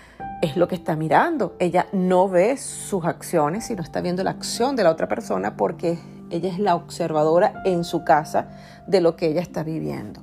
es 0.42 0.56
lo 0.56 0.68
que 0.68 0.74
está 0.74 0.94
mirando, 0.94 1.56
ella 1.58 1.86
no 1.92 2.28
ve 2.28 2.56
sus 2.56 3.04
acciones, 3.04 3.66
sino 3.66 3.82
está 3.82 4.00
viendo 4.00 4.22
la 4.22 4.30
acción 4.30 4.76
de 4.76 4.84
la 4.84 4.90
otra 4.90 5.08
persona 5.08 5.56
porque 5.56 5.98
ella 6.30 6.50
es 6.50 6.58
la 6.58 6.74
observadora 6.74 7.62
en 7.64 7.84
su 7.84 8.04
casa 8.04 8.48
de 8.86 9.00
lo 9.00 9.16
que 9.16 9.26
ella 9.26 9.40
está 9.40 9.62
viviendo, 9.62 10.22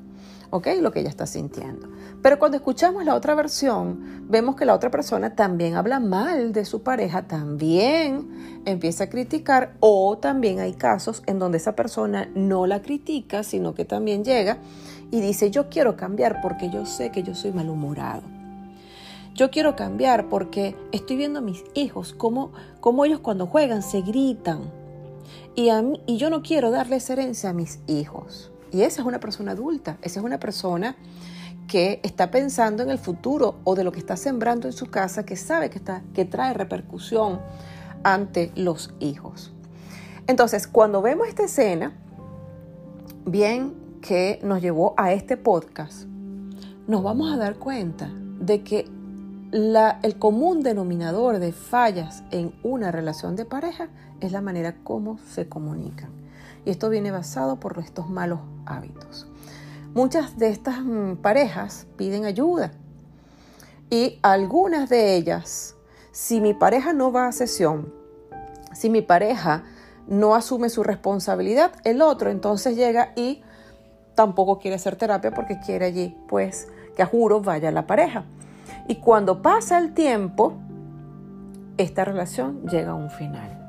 ¿ok? 0.52 0.68
Lo 0.80 0.92
que 0.92 1.00
ella 1.00 1.10
está 1.10 1.26
sintiendo. 1.26 1.88
Pero 2.22 2.38
cuando 2.38 2.58
escuchamos 2.58 3.04
la 3.04 3.16
otra 3.16 3.34
versión, 3.34 4.28
vemos 4.30 4.56
que 4.56 4.66
la 4.66 4.76
otra 4.76 4.92
persona 4.92 5.34
también 5.34 5.76
habla 5.76 6.00
mal 6.00 6.54
de 6.54 6.66
su 6.66 6.84
pareja, 6.84 7.24
también 7.24 8.62
empieza 8.66 9.06
a 9.06 9.10
criticar 9.10 9.74
o 9.80 10.18
también 10.20 10.60
hay 10.60 10.74
casos 10.74 11.24
en 11.26 11.40
donde 11.40 11.58
esa 11.58 11.76
persona 11.76 12.30
no 12.36 12.68
la 12.68 12.82
critica, 12.84 13.42
sino 13.42 13.74
que 13.74 13.86
también 13.86 14.24
llega 14.24 14.60
y 15.10 15.20
dice, 15.20 15.50
yo 15.50 15.70
quiero 15.70 15.96
cambiar 15.96 16.42
porque 16.42 16.70
yo 16.70 16.86
sé 16.86 17.12
que 17.12 17.24
yo 17.24 17.34
soy 17.34 17.52
malhumorado. 17.52 18.22
Yo 19.34 19.50
quiero 19.50 19.76
cambiar 19.76 20.28
porque 20.28 20.76
estoy 20.92 21.16
viendo 21.16 21.40
a 21.40 21.42
mis 21.42 21.64
hijos, 21.74 22.14
cómo, 22.14 22.52
cómo 22.82 23.06
ellos 23.06 23.22
cuando 23.22 23.48
juegan 23.48 23.82
se 23.82 24.02
gritan, 24.02 24.60
y, 25.56 25.70
y 26.06 26.18
yo 26.18 26.30
no 26.30 26.42
quiero 26.42 26.72
darle 26.72 26.98
esa 26.98 27.14
herencia 27.14 27.50
a 27.50 27.54
mis 27.54 27.80
hijos. 27.88 28.51
Y 28.72 28.84
esa 28.84 29.02
es 29.02 29.08
una 29.08 29.20
persona 29.20 29.52
adulta, 29.52 29.98
esa 30.02 30.20
es 30.20 30.26
una 30.26 30.40
persona 30.40 30.96
que 31.68 32.00
está 32.04 32.32
pensando 32.32 32.84
en 32.84 32.90
el 32.90 32.98
futuro 32.98 33.56
o 33.64 33.76
de 33.76 33.84
lo 33.84 33.92
que 33.92 34.00
está 34.00 34.18
sembrando 34.18 34.68
en 34.68 34.74
su 34.74 34.88
casa, 34.88 35.26
que 35.26 35.36
sabe 35.36 35.70
que, 35.70 35.78
está, 35.78 36.02
que 36.14 36.26
trae 36.26 36.54
repercusión 36.54 37.40
ante 38.04 38.52
los 38.56 38.94
hijos. 39.00 39.54
Entonces, 40.28 40.68
cuando 40.68 41.02
vemos 41.02 41.28
esta 41.28 41.44
escena, 41.44 41.94
bien 43.26 43.74
que 44.02 44.40
nos 44.44 44.62
llevó 44.62 44.94
a 44.98 45.14
este 45.14 45.38
podcast, 45.38 46.06
nos 46.88 47.04
vamos 47.04 47.32
a 47.32 47.38
dar 47.38 47.56
cuenta 47.56 48.10
de 48.40 48.64
que 48.64 48.90
el 49.52 50.16
común 50.18 50.64
denominador 50.64 51.40
de 51.40 51.52
fallas 51.52 52.24
en 52.32 52.54
una 52.64 52.92
relación 52.92 53.36
de 53.36 53.46
pareja 53.46 53.90
es 54.20 54.32
la 54.32 54.42
manera 54.42 54.76
como 54.84 55.18
se 55.20 55.48
comunican. 55.48 56.21
Y 56.66 56.72
esto 56.72 56.90
viene 56.90 57.12
basado 57.12 57.60
por 57.60 57.78
estos 57.80 58.10
malos 58.10 58.40
hábitos. 58.66 59.28
Muchas 59.94 60.38
de 60.38 60.50
estas 60.50 60.80
mm, 60.80 61.16
parejas 61.18 61.88
piden 61.98 62.26
ayuda 62.26 62.72
y 63.90 64.20
algunas 64.22 64.90
de 64.90 65.16
ellas, 65.16 65.76
si 66.12 66.40
mi 66.40 66.54
pareja 66.54 66.94
no 66.94 67.12
va 67.12 67.28
a 67.28 67.32
sesión, 67.34 67.94
si 68.74 68.90
mi 68.90 69.02
pareja 69.02 69.64
no 70.08 70.34
asume 70.34 70.70
su 70.70 70.82
responsabilidad, 70.84 71.74
el 71.84 72.02
otro 72.02 72.30
entonces 72.30 72.78
llega 72.78 73.12
y 73.18 73.42
tampoco 74.16 74.60
quiere 74.60 74.76
hacer 74.76 74.96
terapia 74.96 75.32
porque 75.32 75.60
quiere 75.60 75.86
allí, 75.86 76.18
pues, 76.30 76.70
que 76.96 77.04
a 77.04 77.06
juro 77.06 77.42
vaya 77.42 77.70
la 77.72 77.86
pareja. 77.86 78.24
Y 78.88 78.96
cuando 78.96 79.42
pasa 79.42 79.78
el 79.78 79.94
tiempo, 79.94 80.54
esta 81.78 82.06
relación 82.06 82.66
llega 82.68 82.92
a 82.92 82.96
un 82.96 83.10
final. 83.10 83.61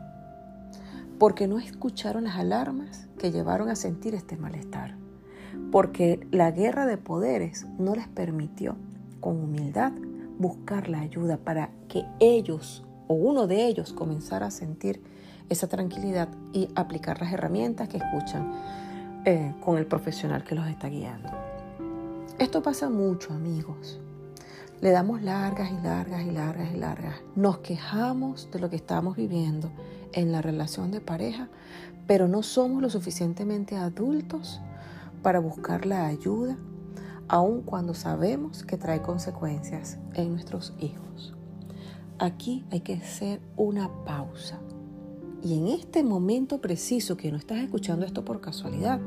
Porque 1.22 1.46
no 1.46 1.60
escucharon 1.60 2.24
las 2.24 2.34
alarmas 2.34 3.06
que 3.16 3.30
llevaron 3.30 3.68
a 3.68 3.76
sentir 3.76 4.12
este 4.16 4.36
malestar. 4.36 4.96
Porque 5.70 6.26
la 6.32 6.50
guerra 6.50 6.84
de 6.84 6.98
poderes 6.98 7.64
no 7.78 7.94
les 7.94 8.08
permitió, 8.08 8.74
con 9.20 9.36
humildad, 9.40 9.92
buscar 10.40 10.88
la 10.88 10.98
ayuda 10.98 11.36
para 11.36 11.70
que 11.86 12.04
ellos 12.18 12.84
o 13.06 13.14
uno 13.14 13.46
de 13.46 13.66
ellos 13.66 13.92
comenzara 13.92 14.46
a 14.46 14.50
sentir 14.50 15.00
esa 15.48 15.68
tranquilidad 15.68 16.28
y 16.52 16.68
aplicar 16.74 17.20
las 17.20 17.32
herramientas 17.32 17.88
que 17.88 17.98
escuchan 17.98 18.52
eh, 19.24 19.54
con 19.64 19.78
el 19.78 19.86
profesional 19.86 20.42
que 20.42 20.56
los 20.56 20.66
está 20.66 20.88
guiando. 20.88 21.28
Esto 22.40 22.64
pasa 22.64 22.90
mucho, 22.90 23.32
amigos. 23.32 24.00
Le 24.80 24.90
damos 24.90 25.22
largas 25.22 25.70
y 25.70 25.86
largas 25.86 26.22
y 26.24 26.32
largas 26.32 26.74
y 26.74 26.78
largas. 26.78 27.14
Nos 27.36 27.58
quejamos 27.58 28.50
de 28.50 28.58
lo 28.58 28.68
que 28.68 28.74
estamos 28.74 29.14
viviendo 29.16 29.70
en 30.12 30.32
la 30.32 30.42
relación 30.42 30.90
de 30.90 31.00
pareja, 31.00 31.48
pero 32.06 32.28
no 32.28 32.42
somos 32.42 32.82
lo 32.82 32.90
suficientemente 32.90 33.76
adultos 33.76 34.60
para 35.22 35.38
buscar 35.38 35.86
la 35.86 36.06
ayuda, 36.06 36.56
aun 37.28 37.62
cuando 37.62 37.94
sabemos 37.94 38.64
que 38.64 38.76
trae 38.76 39.02
consecuencias 39.02 39.98
en 40.14 40.30
nuestros 40.32 40.74
hijos. 40.80 41.34
Aquí 42.18 42.64
hay 42.70 42.80
que 42.80 42.94
hacer 42.94 43.40
una 43.56 43.90
pausa. 44.04 44.58
Y 45.42 45.58
en 45.58 45.68
este 45.68 46.04
momento 46.04 46.60
preciso 46.60 47.16
que 47.16 47.30
no 47.32 47.36
estás 47.36 47.58
escuchando 47.58 48.06
esto 48.06 48.24
por 48.24 48.40
casualidad, 48.40 49.00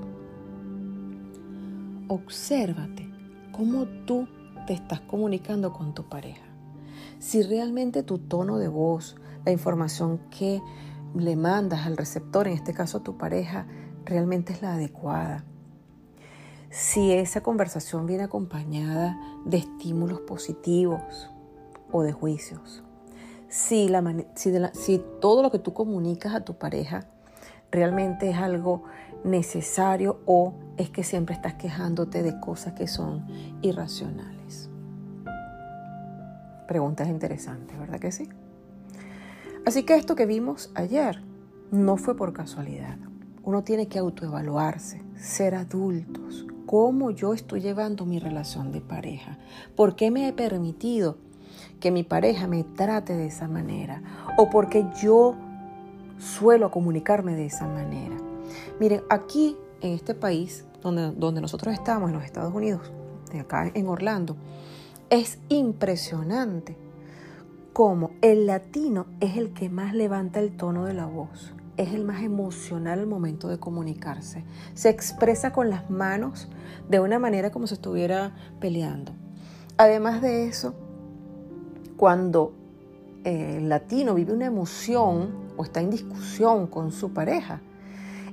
obsérvate 2.08 3.10
cómo 3.52 3.86
tú 4.06 4.28
te 4.68 4.74
estás 4.74 5.02
comunicando 5.02 5.72
con 5.72 5.94
tu 5.94 6.04
pareja. 6.04 6.44
Si 7.20 7.42
realmente 7.42 8.04
tu 8.04 8.18
tono 8.18 8.58
de 8.58 8.68
voz, 8.68 9.16
la 9.46 9.52
información 9.52 10.20
que 10.30 10.62
le 11.16 11.36
mandas 11.36 11.86
al 11.86 11.98
receptor, 11.98 12.48
en 12.48 12.54
este 12.54 12.74
caso 12.74 13.00
a 13.00 13.04
tu 13.04 13.18
pareja, 13.18 13.68
realmente 14.06 14.54
es 14.54 14.62
la 14.62 14.74
adecuada. 14.74 15.44
Si 16.70 17.14
esa 17.14 17.42
conversación 17.42 18.06
viene 18.06 18.24
acompañada 18.24 19.18
de 19.46 19.58
estímulos 19.58 20.22
positivos 20.22 21.32
o 21.92 22.04
de 22.04 22.12
juicios. 22.12 22.84
Si, 23.48 23.88
la, 23.88 24.04
si, 24.36 24.52
si 24.74 25.02
todo 25.22 25.42
lo 25.42 25.52
que 25.52 25.60
tú 25.60 25.74
comunicas 25.74 26.34
a 26.36 26.42
tu 26.42 26.58
pareja 26.58 27.08
realmente 27.72 28.30
es 28.30 28.38
algo 28.38 28.84
necesario 29.24 30.20
o 30.26 30.54
es 30.78 30.90
que 30.90 31.04
siempre 31.04 31.36
estás 31.36 31.54
quejándote 31.54 32.24
de 32.24 32.40
cosas 32.40 32.74
que 32.74 32.88
son 32.88 33.26
irracionales. 33.62 34.70
Preguntas 36.68 37.08
interesantes, 37.08 37.78
¿verdad 37.80 38.00
que 38.00 38.12
sí? 38.12 38.30
Así 39.66 39.82
que 39.82 39.96
esto 39.96 40.16
que 40.16 40.28
vimos 40.28 40.70
ayer 40.76 41.24
no 41.72 41.98
fue 41.98 42.16
por 42.16 42.34
casualidad. 42.34 42.98
Uno 43.44 43.64
tiene 43.64 43.88
que 43.88 43.98
autoevaluarse, 43.98 45.02
ser 45.16 45.56
adultos. 45.56 46.46
¿Cómo 46.68 47.10
yo 47.10 47.34
estoy 47.34 47.62
llevando 47.62 48.06
mi 48.06 48.20
relación 48.20 48.72
de 48.72 48.82
pareja? 48.82 49.40
¿Por 49.76 49.96
qué 49.96 50.12
me 50.12 50.28
he 50.28 50.34
permitido 50.34 51.18
que 51.80 51.90
mi 51.90 52.04
pareja 52.04 52.46
me 52.46 52.64
trate 52.64 53.14
de 53.14 53.26
esa 53.26 53.48
manera? 53.48 54.04
¿O 54.38 54.52
porque 54.52 54.86
yo 55.02 55.36
suelo 56.20 56.70
comunicarme 56.70 57.36
de 57.36 57.48
esa 57.48 57.68
manera? 57.68 58.18
Miren, 58.80 59.02
aquí 59.10 59.58
en 59.82 59.94
este 59.94 60.14
país 60.14 60.66
donde, 60.82 61.12
donde 61.12 61.42
nosotros 61.42 61.74
estamos, 61.74 62.10
en 62.10 62.16
los 62.16 62.26
Estados 62.26 62.54
Unidos, 62.54 62.92
acá 63.40 63.72
en 63.74 63.88
Orlando, 63.88 64.38
es 65.10 65.40
impresionante 65.50 66.78
cómo 67.74 68.12
el 68.32 68.48
latino 68.48 69.06
es 69.20 69.38
el 69.38 69.54
que 69.54 69.70
más 69.70 69.94
levanta 69.94 70.40
el 70.40 70.58
tono 70.58 70.86
de 70.86 70.96
la 70.96 71.06
voz, 71.06 71.54
es 71.78 71.94
el 71.94 72.04
más 72.04 72.24
emocional 72.24 72.98
al 72.98 73.06
momento 73.06 73.48
de 73.48 73.60
comunicarse. 73.60 74.44
Se 74.74 74.90
expresa 74.90 75.54
con 75.54 75.70
las 75.70 75.92
manos 75.92 76.48
de 76.90 77.00
una 77.00 77.20
manera 77.20 77.52
como 77.52 77.68
si 77.68 77.76
estuviera 77.76 78.36
peleando. 78.60 79.12
Además 79.78 80.24
de 80.24 80.48
eso, 80.48 80.74
cuando 81.98 82.54
eh, 83.26 83.58
el 83.58 83.70
latino 83.70 84.16
vive 84.16 84.34
una 84.34 84.48
emoción 84.48 85.30
o 85.56 85.64
está 85.64 85.82
en 85.82 85.92
discusión 85.92 86.66
con 86.66 86.92
su 86.92 87.14
pareja, 87.14 87.62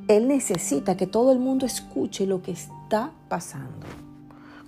él 0.08 0.26
necesita 0.26 0.96
que 0.96 1.06
todo 1.06 1.32
el 1.32 1.38
mundo 1.38 1.66
escuche 1.66 2.24
lo 2.24 2.40
que 2.40 2.52
está 2.52 3.12
pasando, 3.28 3.86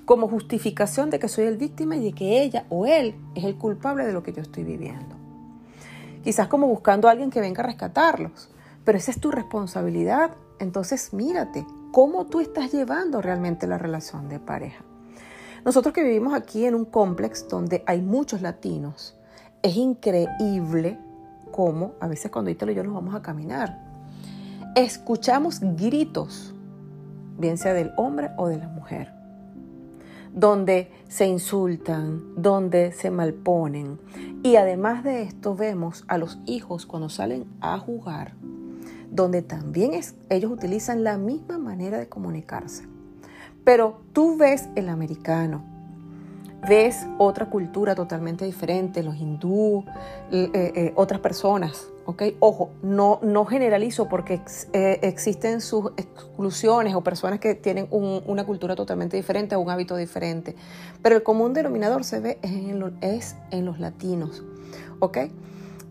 como 0.05 0.29
justificación 0.29 1.11
de 1.11 1.19
que 1.19 1.29
soy 1.29 1.45
el 1.45 1.57
víctima 1.57 1.97
y 1.97 2.05
de 2.05 2.13
que 2.13 2.43
ella 2.43 2.67
o 2.69 2.87
él 2.87 3.15
es 3.35 3.45
el 3.45 3.57
culpable 3.57 4.07
de 4.07 4.13
lo 4.13 4.23
que 4.23 4.33
yo 4.33 4.43
estoy 4.43 4.65
viviendo. 4.65 5.17
Quizás 6.23 6.49
como 6.49 6.67
buscando 6.67 7.09
a 7.09 7.11
alguien 7.11 7.31
que 7.31 7.41
venga 7.41 7.63
a 7.63 7.67
rescatarlos, 7.67 8.51
pero 8.85 8.99
esa 8.99 9.11
es 9.11 9.21
tu 9.21 9.31
responsabilidad. 9.31 10.31
Entonces 10.59 11.13
mírate, 11.13 11.67
cómo 11.95 12.27
tú 12.27 12.41
estás 12.41 12.73
llevando 12.73 13.23
realmente 13.23 13.67
la 13.67 13.79
relación 13.79 14.29
de 14.29 14.41
pareja. 14.41 14.83
Nosotros 15.65 15.95
que 15.95 16.03
vivimos 16.03 16.35
aquí 16.35 16.67
en 16.67 16.75
un 16.75 16.85
complex 16.85 17.49
donde 17.49 17.85
hay 17.87 18.03
muchos 18.03 18.43
latinos, 18.43 19.17
es 19.63 19.77
increíble 19.77 20.99
cómo 21.53 21.95
a 22.01 22.09
veces 22.09 22.31
cuando 22.31 22.51
Ítalo 22.51 22.73
y 22.73 22.75
yo 22.75 22.83
nos 22.83 22.95
vamos 22.95 23.15
a 23.15 23.23
caminar, 23.23 23.81
escuchamos 24.75 25.61
gritos, 25.61 26.53
bien 27.39 27.57
sea 27.59 27.73
del 27.75 27.93
hombre 27.97 28.31
o 28.37 28.49
de 28.49 28.59
la 28.59 28.69
mujer, 28.69 29.13
donde 30.35 30.91
se 31.09 31.27
insultan, 31.27 32.35
donde 32.37 32.93
se 32.93 33.11
malponen. 33.11 33.99
Y 34.43 34.57
además 34.57 35.05
de 35.05 35.23
esto 35.23 35.55
vemos 35.55 36.05
a 36.09 36.19
los 36.19 36.39
hijos 36.45 36.87
cuando 36.87 37.09
salen 37.09 37.47
a 37.61 37.79
jugar, 37.79 38.35
donde 39.11 39.43
también 39.43 39.93
ellos 40.29 40.51
utilizan 40.51 41.05
la 41.05 41.17
misma 41.17 41.57
manera 41.59 41.99
de 41.99 42.09
comunicarse. 42.09 42.87
Pero 43.63 44.03
tú 44.13 44.37
ves 44.37 44.69
el 44.75 44.89
americano, 44.89 45.65
ves 46.69 47.07
otra 47.19 47.49
cultura 47.49 47.95
totalmente 47.95 48.45
diferente, 48.45 49.03
los 49.03 49.17
hindú, 49.17 49.85
eh, 50.31 50.51
eh, 50.53 50.93
otras 50.97 51.21
personas, 51.21 51.89
¿ok? 52.07 52.23
Ojo, 52.41 52.71
no, 52.83 53.19
no 53.23 53.45
generalizo 53.45 54.09
porque 54.09 54.41
eh, 54.73 54.99
existen 55.03 55.61
sus 55.61 55.93
exclusiones 55.97 56.95
o 56.95 57.03
personas 57.03 57.41
que 57.41 57.55
tienen 57.55 57.89
una 57.91 58.45
cultura 58.45 58.77
totalmente 58.77 59.17
diferente 59.17 59.57
o 59.57 59.61
un 59.61 59.71
hábito 59.71 59.97
diferente, 59.97 60.55
pero 61.03 61.17
el 61.17 61.23
común 61.23 61.55
denominador 61.55 62.05
se 62.05 62.21
ve 62.21 62.39
en, 62.43 62.97
es 63.01 63.37
en 63.51 63.65
los 63.65 63.81
latinos, 63.81 64.43
¿ok? 65.01 65.19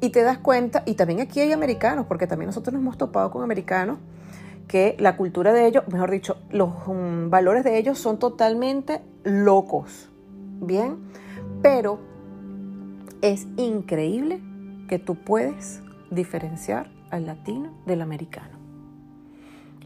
Y 0.02 0.10
te 0.10 0.22
das 0.22 0.38
cuenta, 0.38 0.84
y 0.86 0.96
también 0.96 1.22
aquí 1.22 1.40
hay 1.40 1.52
americanos, 1.52 2.06
porque 2.08 2.28
también 2.28 2.48
nosotros 2.48 2.74
nos 2.74 2.82
hemos 2.82 2.98
topado 2.98 3.32
con 3.32 3.44
americanos 3.44 3.98
que 4.68 4.96
la 5.00 5.18
cultura 5.18 5.54
de 5.54 5.68
ellos, 5.68 5.84
mejor 5.92 6.12
dicho, 6.12 6.38
los 6.50 6.70
um, 6.88 7.30
valores 7.30 7.64
de 7.64 7.78
ellos 7.78 8.00
son 8.00 8.18
totalmente 8.18 9.02
locos, 9.24 10.10
¿bien? 10.60 10.98
Pero 11.62 12.00
es 13.22 13.48
increíble 13.58 14.42
que 14.90 15.00
tú 15.00 15.16
puedes 15.16 15.83
diferenciar 16.14 16.90
al 17.10 17.26
latino 17.26 17.72
del 17.86 18.02
americano. 18.02 18.58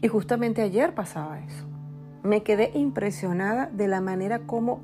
Y 0.00 0.08
justamente 0.08 0.62
ayer 0.62 0.94
pasaba 0.94 1.40
eso. 1.40 1.64
Me 2.22 2.42
quedé 2.42 2.70
impresionada 2.74 3.66
de 3.66 3.88
la 3.88 4.00
manera 4.00 4.40
como, 4.40 4.80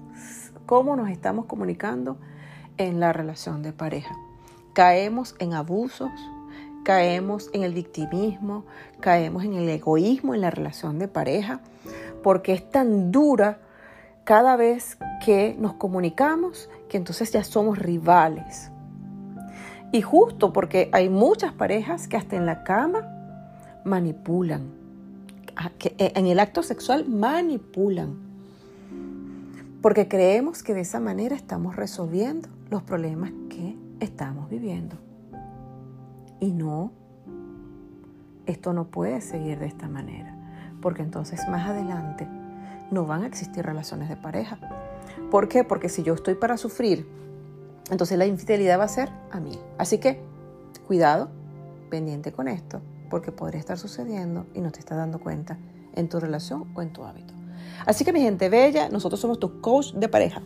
nos 0.68 1.10
estamos 1.10 1.46
comunicando 1.46 2.18
en 2.76 3.00
la 3.00 3.12
relación 3.12 3.62
de 3.62 3.72
pareja. 3.72 4.14
Caemos 4.72 5.36
en 5.38 5.54
abusos, 5.54 6.10
caemos 6.84 7.50
en 7.52 7.62
el 7.62 7.74
victimismo, 7.74 8.64
caemos 9.00 9.44
en 9.44 9.54
el 9.54 9.68
egoísmo 9.68 10.34
en 10.34 10.40
la 10.40 10.50
relación 10.50 10.98
de 10.98 11.08
pareja, 11.08 11.60
porque 12.22 12.52
es 12.52 12.68
tan 12.70 13.12
dura 13.12 13.60
cada 14.24 14.56
vez 14.56 14.98
que 15.24 15.54
nos 15.58 15.74
comunicamos 15.74 16.68
que 16.88 16.96
entonces 16.96 17.30
ya 17.30 17.44
somos 17.44 17.78
rivales. 17.78 18.70
Y 19.94 20.02
justo 20.02 20.52
porque 20.52 20.88
hay 20.90 21.08
muchas 21.08 21.52
parejas 21.52 22.08
que 22.08 22.16
hasta 22.16 22.34
en 22.34 22.46
la 22.46 22.64
cama 22.64 23.06
manipulan, 23.84 24.62
que 25.78 25.94
eh, 25.98 26.12
en 26.16 26.26
el 26.26 26.40
acto 26.40 26.64
sexual 26.64 27.08
manipulan, 27.08 28.16
porque 29.80 30.08
creemos 30.08 30.64
que 30.64 30.74
de 30.74 30.80
esa 30.80 30.98
manera 30.98 31.36
estamos 31.36 31.76
resolviendo 31.76 32.48
los 32.70 32.82
problemas 32.82 33.30
que 33.48 33.76
estamos 34.00 34.50
viviendo. 34.50 34.96
Y 36.40 36.50
no, 36.50 36.90
esto 38.46 38.72
no 38.72 38.86
puede 38.86 39.20
seguir 39.20 39.60
de 39.60 39.66
esta 39.66 39.88
manera, 39.88 40.34
porque 40.82 41.02
entonces 41.02 41.40
más 41.48 41.68
adelante 41.68 42.26
no 42.90 43.06
van 43.06 43.22
a 43.22 43.26
existir 43.28 43.64
relaciones 43.64 44.08
de 44.08 44.16
pareja. 44.16 44.58
¿Por 45.30 45.46
qué? 45.46 45.62
Porque 45.62 45.88
si 45.88 46.02
yo 46.02 46.14
estoy 46.14 46.34
para 46.34 46.56
sufrir, 46.56 47.06
entonces 47.90 48.18
la 48.18 48.26
infidelidad 48.26 48.78
va 48.78 48.84
a 48.84 48.88
ser 48.88 49.10
a 49.30 49.40
mí. 49.40 49.58
Así 49.78 49.98
que, 49.98 50.20
cuidado, 50.86 51.30
pendiente 51.90 52.32
con 52.32 52.48
esto, 52.48 52.80
porque 53.10 53.32
podría 53.32 53.60
estar 53.60 53.78
sucediendo 53.78 54.46
y 54.54 54.60
no 54.60 54.72
te 54.72 54.80
estás 54.80 54.98
dando 54.98 55.20
cuenta 55.20 55.58
en 55.94 56.08
tu 56.08 56.18
relación 56.20 56.72
o 56.74 56.82
en 56.82 56.92
tu 56.92 57.04
hábito. 57.04 57.34
Así 57.86 58.04
que 58.04 58.12
mi 58.12 58.20
gente 58.20 58.48
bella, 58.48 58.88
nosotros 58.88 59.20
somos 59.20 59.38
tus 59.38 59.52
coach 59.60 59.92
de 59.92 60.08
pareja. 60.08 60.42